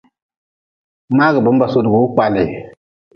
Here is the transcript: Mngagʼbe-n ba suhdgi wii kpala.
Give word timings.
Mngagʼbe-n 1.15 1.59
ba 1.59 1.67
suhdgi 1.71 1.91
wii 1.93 2.09
kpala. 2.15 2.43